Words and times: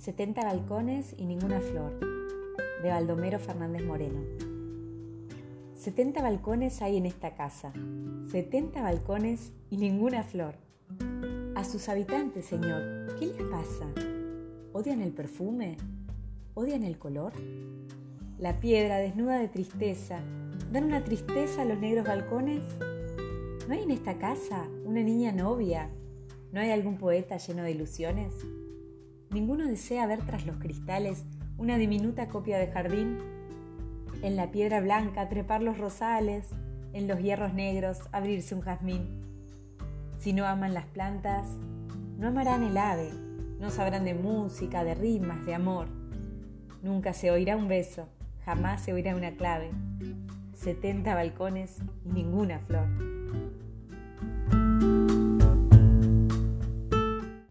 70 0.00 0.42
balcones 0.42 1.14
y 1.18 1.26
ninguna 1.26 1.60
flor, 1.60 1.92
de 2.82 2.88
Baldomero 2.88 3.38
Fernández 3.38 3.84
Moreno. 3.84 4.22
70 5.74 6.22
balcones 6.22 6.80
hay 6.80 6.96
en 6.96 7.04
esta 7.04 7.34
casa, 7.34 7.74
70 8.30 8.80
balcones 8.80 9.52
y 9.68 9.76
ninguna 9.76 10.22
flor. 10.22 10.54
A 11.54 11.64
sus 11.64 11.90
habitantes, 11.90 12.46
Señor, 12.46 13.14
¿qué 13.18 13.26
les 13.26 13.42
pasa? 13.42 13.92
¿Odian 14.72 15.02
el 15.02 15.12
perfume? 15.12 15.76
¿Odian 16.54 16.82
el 16.84 16.98
color? 16.98 17.34
La 18.38 18.58
piedra 18.58 18.96
desnuda 18.96 19.38
de 19.38 19.48
tristeza, 19.48 20.20
¿dan 20.72 20.84
una 20.84 21.04
tristeza 21.04 21.60
a 21.60 21.66
los 21.66 21.78
negros 21.78 22.06
balcones? 22.06 22.62
¿No 23.68 23.74
hay 23.74 23.82
en 23.82 23.90
esta 23.90 24.16
casa 24.16 24.66
una 24.86 25.02
niña 25.02 25.30
novia? 25.30 25.90
¿No 26.52 26.60
hay 26.60 26.70
algún 26.70 26.96
poeta 26.96 27.36
lleno 27.36 27.64
de 27.64 27.72
ilusiones? 27.72 28.32
¿Ninguno 29.30 29.64
desea 29.68 30.08
ver 30.08 30.22
tras 30.26 30.44
los 30.44 30.56
cristales 30.56 31.24
una 31.56 31.78
diminuta 31.78 32.26
copia 32.26 32.58
de 32.58 32.66
jardín? 32.66 33.18
En 34.22 34.34
la 34.34 34.50
piedra 34.50 34.80
blanca 34.80 35.28
trepar 35.28 35.62
los 35.62 35.78
rosales, 35.78 36.48
en 36.92 37.06
los 37.06 37.20
hierros 37.20 37.54
negros 37.54 38.00
abrirse 38.10 38.56
un 38.56 38.62
jazmín. 38.62 39.22
Si 40.18 40.32
no 40.32 40.46
aman 40.46 40.74
las 40.74 40.86
plantas, 40.86 41.46
no 42.18 42.26
amarán 42.26 42.64
el 42.64 42.76
ave, 42.76 43.12
no 43.60 43.70
sabrán 43.70 44.04
de 44.04 44.14
música, 44.14 44.82
de 44.82 44.96
rimas, 44.96 45.46
de 45.46 45.54
amor. 45.54 45.86
Nunca 46.82 47.12
se 47.12 47.30
oirá 47.30 47.56
un 47.56 47.68
beso, 47.68 48.08
jamás 48.44 48.82
se 48.82 48.92
oirá 48.92 49.14
una 49.14 49.36
clave. 49.36 49.70
Setenta 50.54 51.14
balcones 51.14 51.78
y 52.04 52.08
ninguna 52.08 52.58
flor. 52.58 52.88